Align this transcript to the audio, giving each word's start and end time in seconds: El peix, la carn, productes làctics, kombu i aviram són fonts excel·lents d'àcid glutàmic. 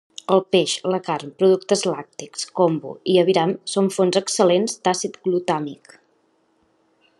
El 0.35 0.39
peix, 0.53 0.71
la 0.93 0.99
carn, 1.07 1.33
productes 1.41 1.83
làctics, 1.89 2.47
kombu 2.61 2.95
i 3.15 3.19
aviram 3.25 3.55
són 3.75 3.93
fonts 3.99 4.21
excel·lents 4.23 4.77
d'àcid 4.89 5.23
glutàmic. 5.29 5.97